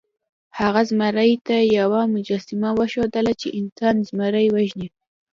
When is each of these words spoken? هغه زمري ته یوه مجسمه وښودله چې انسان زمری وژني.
هغه 0.59 0.81
زمري 0.89 1.33
ته 1.47 1.55
یوه 1.79 2.01
مجسمه 2.15 2.69
وښودله 2.79 3.33
چې 3.41 3.47
انسان 3.59 3.95
زمری 4.09 4.47
وژني. 4.55 4.87